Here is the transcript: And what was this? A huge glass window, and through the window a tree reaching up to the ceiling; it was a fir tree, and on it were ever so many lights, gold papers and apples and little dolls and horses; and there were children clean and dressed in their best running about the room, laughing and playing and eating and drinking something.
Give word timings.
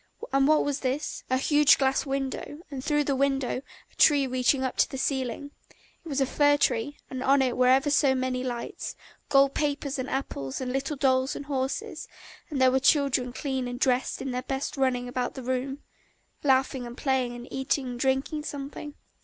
And 0.33 0.47
what 0.47 0.65
was 0.65 0.79
this? 0.79 1.23
A 1.29 1.37
huge 1.37 1.77
glass 1.77 2.07
window, 2.07 2.61
and 2.71 2.83
through 2.83 3.03
the 3.03 3.15
window 3.15 3.57
a 3.91 3.95
tree 3.99 4.25
reaching 4.25 4.63
up 4.63 4.75
to 4.77 4.89
the 4.89 4.97
ceiling; 4.97 5.51
it 6.03 6.09
was 6.09 6.19
a 6.19 6.25
fir 6.25 6.57
tree, 6.57 6.97
and 7.11 7.21
on 7.21 7.39
it 7.43 7.55
were 7.55 7.67
ever 7.67 7.91
so 7.91 8.15
many 8.15 8.43
lights, 8.43 8.95
gold 9.29 9.53
papers 9.53 9.99
and 9.99 10.09
apples 10.09 10.59
and 10.59 10.73
little 10.73 10.95
dolls 10.95 11.35
and 11.35 11.45
horses; 11.45 12.07
and 12.49 12.59
there 12.59 12.71
were 12.71 12.79
children 12.79 13.31
clean 13.31 13.67
and 13.67 13.79
dressed 13.79 14.23
in 14.23 14.31
their 14.31 14.41
best 14.41 14.75
running 14.75 15.07
about 15.07 15.35
the 15.35 15.43
room, 15.43 15.83
laughing 16.41 16.87
and 16.87 16.97
playing 16.97 17.35
and 17.35 17.47
eating 17.53 17.85
and 17.89 17.99
drinking 17.99 18.43
something. 18.43 18.95